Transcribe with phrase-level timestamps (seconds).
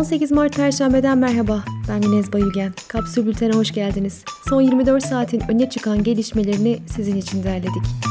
[0.00, 1.64] 18 Mart Perşembe'den merhaba.
[1.88, 2.72] Ben Minez Bayülgen.
[2.88, 4.24] Kapsül Bülten'e hoş geldiniz.
[4.48, 8.09] Son 24 saatin öne çıkan gelişmelerini sizin için derledik.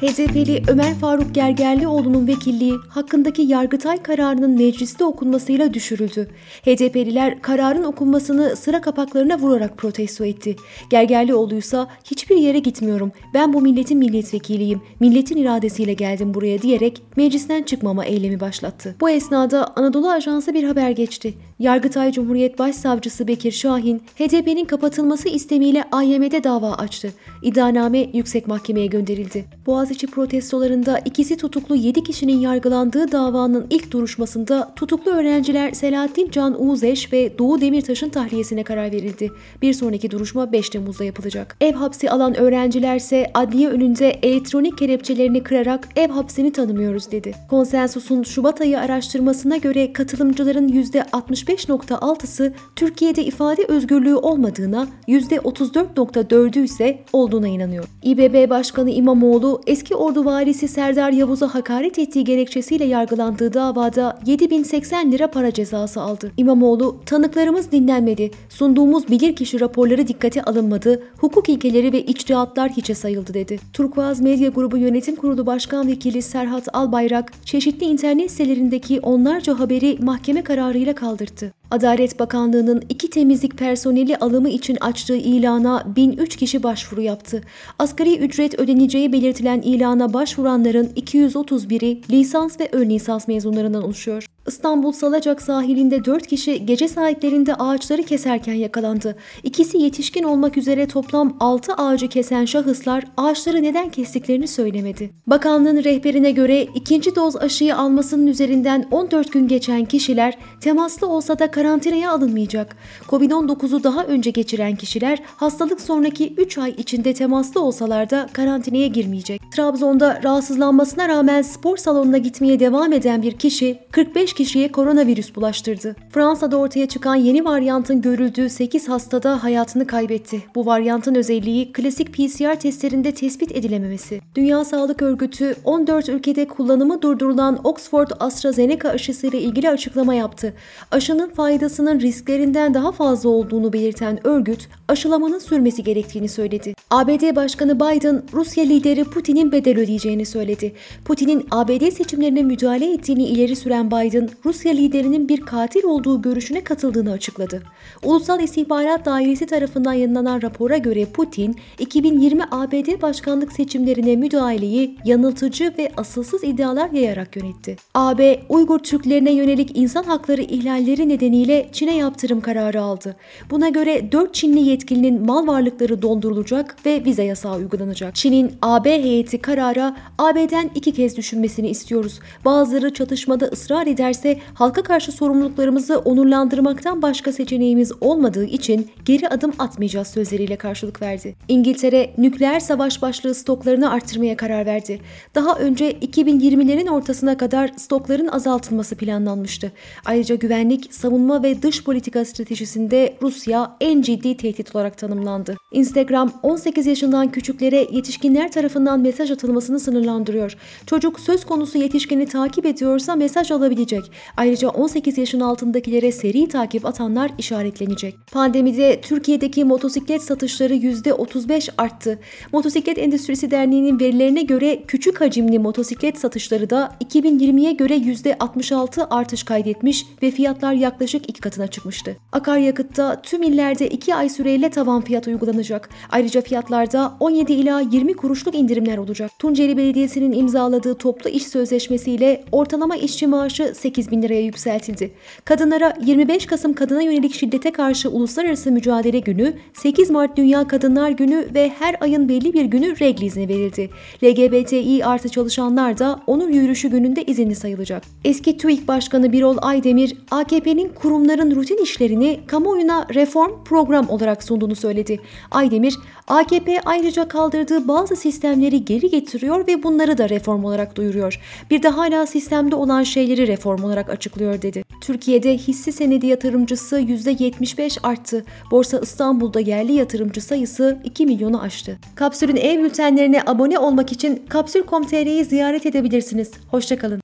[0.00, 6.28] HDP'li Ömer Faruk Gergerlioğlu'nun vekilliği hakkındaki Yargıtay kararının mecliste okunmasıyla düşürüldü.
[6.62, 10.56] HDP'liler kararın okunmasını sıra kapaklarına vurarak protesto etti.
[10.90, 17.62] Gergerlioğlu ise hiçbir yere gitmiyorum, ben bu milletin milletvekiliyim, milletin iradesiyle geldim buraya diyerek meclisten
[17.62, 18.96] çıkmama eylemi başlattı.
[19.00, 21.34] Bu esnada Anadolu Ajansı bir haber geçti.
[21.58, 27.12] Yargıtay Cumhuriyet Başsavcısı Bekir Şahin, HDP'nin kapatılması istemiyle AYM'de dava açtı.
[27.42, 29.44] İddianame yüksek mahkemeye gönderildi.
[29.90, 37.12] Boğaziçi protestolarında ikisi tutuklu 7 kişinin yargılandığı davanın ilk duruşmasında tutuklu öğrenciler Selahattin Can Uğuzeş
[37.12, 39.30] ve Doğu Demirtaş'ın tahliyesine karar verildi.
[39.62, 41.56] Bir sonraki duruşma 5 Temmuz'da yapılacak.
[41.60, 47.34] Ev hapsi alan öğrencilerse adliye önünde elektronik kelepçelerini kırarak ev hapsini tanımıyoruz dedi.
[47.50, 57.84] Konsensus'un Şubat ayı araştırmasına göre katılımcıların %65.6'sı Türkiye'de ifade özgürlüğü olmadığına, %34.4'ü ise olduğuna inanıyor.
[58.02, 65.30] İBB Başkanı İmamoğlu eski ordu valisi Serdar Yavuz'a hakaret ettiği gerekçesiyle yargılandığı davada 7080 lira
[65.30, 66.32] para cezası aldı.
[66.36, 73.58] İmamoğlu, tanıklarımız dinlenmedi, sunduğumuz bilirkişi raporları dikkate alınmadı, hukuk ilkeleri ve içtihatlar hiçe sayıldı dedi.
[73.72, 80.42] Turkuaz Medya Grubu Yönetim Kurulu Başkan Vekili Serhat Albayrak, çeşitli internet sitelerindeki onlarca haberi mahkeme
[80.42, 81.59] kararıyla kaldırdı.
[81.70, 87.42] Adalet Bakanlığı'nın iki temizlik personeli alımı için açtığı ilana 1003 kişi başvuru yaptı.
[87.78, 94.29] Asgari ücret ödeneceği belirtilen ilana başvuranların 231'i lisans ve ön lisans mezunlarından oluşuyor.
[94.46, 99.16] İstanbul Salacak sahilinde 4 kişi gece saatlerinde ağaçları keserken yakalandı.
[99.42, 105.10] İkisi yetişkin olmak üzere toplam 6 ağacı kesen şahıslar ağaçları neden kestiklerini söylemedi.
[105.26, 111.50] Bakanlığın rehberine göre ikinci doz aşıyı almasının üzerinden 14 gün geçen kişiler temaslı olsa da
[111.50, 112.76] karantinaya alınmayacak.
[113.08, 119.40] Covid-19'u daha önce geçiren kişiler hastalık sonraki 3 ay içinde temaslı olsalar da karantinaya girmeyecek.
[119.52, 125.96] Trabzon'da rahatsızlanmasına rağmen spor salonuna gitmeye devam eden bir kişi 45 kişiye koronavirüs bulaştırdı.
[126.10, 130.42] Fransa'da ortaya çıkan yeni varyantın görüldüğü 8 hastada hayatını kaybetti.
[130.54, 134.20] Bu varyantın özelliği klasik PCR testlerinde tespit edilememesi.
[134.34, 140.54] Dünya Sağlık Örgütü 14 ülkede kullanımı durdurulan Oxford AstraZeneca aşısıyla ilgili açıklama yaptı.
[140.90, 146.74] Aşının faydasının risklerinden daha fazla olduğunu belirten örgüt, aşılamanın sürmesi gerektiğini söyledi.
[146.90, 150.72] ABD Başkanı Biden, Rusya lideri Putin'in bedel ödeyeceğini söyledi.
[151.04, 157.12] Putin'in ABD seçimlerine müdahale ettiğini ileri süren Biden, Rusya liderinin bir katil olduğu görüşüne katıldığını
[157.12, 157.62] açıkladı.
[158.02, 165.92] Ulusal İstihbarat Dairesi tarafından yayınlanan rapora göre Putin, 2020 ABD başkanlık seçimlerine müdahaleyi yanıltıcı ve
[165.96, 167.76] asılsız iddialar yayarak yönetti.
[167.94, 173.16] AB, Uygur Türklerine yönelik insan hakları ihlalleri nedeniyle Çin'e yaptırım kararı aldı.
[173.50, 178.14] Buna göre 4 Çinli yetkilinin mal varlıkları dondurulacak ve vize yasağı uygulanacak.
[178.14, 182.20] Çin'in AB heyeti karara AB'den iki kez düşünmesini istiyoruz.
[182.44, 190.08] Bazıları çatışmada ısrar ederse halka karşı sorumluluklarımızı onurlandırmaktan başka seçeneğimiz olmadığı için geri adım atmayacağız
[190.08, 191.36] sözleriyle karşılık verdi.
[191.48, 195.00] İngiltere nükleer savaş başlığı stoklarını arttırmaya karar verdi.
[195.34, 199.72] Daha önce 2020'lerin ortasına kadar stokların azaltılması planlanmıştı.
[200.04, 205.56] Ayrıca güvenlik, savunma ve dış politika stratejisinde Rusya en ciddi tehdit olarak tanımlandı.
[205.72, 210.56] Instagram 18 yaşından küçüklere yetişkinler tarafından mesaj atılmasını sınırlandırıyor.
[210.86, 213.99] Çocuk söz konusu yetişkini takip ediyorsa mesaj alabilecek.
[214.36, 218.16] Ayrıca 18 yaşın altındakilere seri takip atanlar işaretlenecek.
[218.32, 222.18] Pandemide Türkiye'deki motosiklet satışları %35 arttı.
[222.52, 230.06] Motosiklet Endüstrisi Derneği'nin verilerine göre küçük hacimli motosiklet satışları da 2020'ye göre %66 artış kaydetmiş
[230.22, 232.16] ve fiyatlar yaklaşık iki katına çıkmıştı.
[232.32, 235.88] Akaryakıtta tüm illerde 2 ay süreyle tavan fiyat uygulanacak.
[236.10, 239.30] Ayrıca fiyatlarda 17 ila 20 kuruşluk indirimler olacak.
[239.38, 245.10] Tunceli Belediyesi'nin imzaladığı toplu iş sözleşmesiyle ortalama işçi maaşı 8 bin liraya yükseltildi.
[245.44, 251.48] Kadınlara 25 Kasım kadına yönelik şiddete karşı Uluslararası Mücadele Günü, 8 Mart Dünya Kadınlar Günü
[251.54, 253.90] ve her ayın belli bir günü regl izni verildi.
[254.24, 258.02] LGBTİ artı çalışanlar da onur yürüyüşü gününde izinli sayılacak.
[258.24, 265.20] Eski TÜİK Başkanı Birol Aydemir, AKP'nin kurumların rutin işlerini kamuoyuna reform program olarak sunduğunu söyledi.
[265.50, 265.96] Aydemir,
[266.28, 271.40] AKP ayrıca kaldırdığı bazı sistemleri geri getiriyor ve bunları da reform olarak duyuruyor.
[271.70, 274.84] Bir de hala sistemde olan şeyleri reform olarak açıklıyor dedi.
[275.00, 278.44] Türkiye'de hissi senedi yatırımcısı %75 arttı.
[278.70, 281.98] Borsa İstanbul'da yerli yatırımcı sayısı 2 milyonu aştı.
[282.14, 286.50] Kapsül'ün ev bültenlerine abone olmak için kapsül.com.tr'yi ziyaret edebilirsiniz.
[286.70, 287.20] Hoşçakalın.